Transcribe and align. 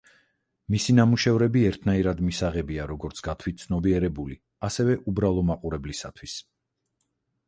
მისი 0.75 0.93
ნამუშევრები 0.99 1.61
ერთნაირად 1.71 2.23
მისაღებია, 2.29 2.87
როგორც 2.91 3.21
გათვითცნობიერებული 3.27 4.39
ასევე 4.69 4.97
უბრალო 5.13 5.45
მაყურებლისათვის. 5.51 6.35